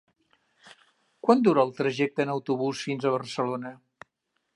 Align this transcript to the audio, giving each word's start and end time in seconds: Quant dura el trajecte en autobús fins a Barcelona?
Quant 1.27 1.43
dura 1.47 1.65
el 1.69 1.73
trajecte 1.81 2.25
en 2.27 2.31
autobús 2.37 2.81
fins 2.87 3.05
a 3.05 3.13
Barcelona? 3.17 3.73